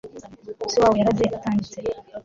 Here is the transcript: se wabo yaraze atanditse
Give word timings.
se 0.71 0.77
wabo 0.81 0.95
yaraze 0.99 1.25
atanditse 1.37 1.79